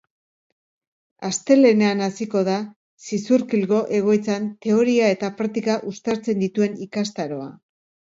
Astelehenean 1.27 1.99
hasiko 2.05 2.41
da 2.47 2.55
Zizurkilgo 3.07 3.81
egoitzan 3.97 4.47
teoria 4.67 5.11
eta 5.17 5.29
praktika 5.43 5.77
uztartzen 5.93 6.43
dituen 6.45 6.75
ikastaroa. 6.87 7.51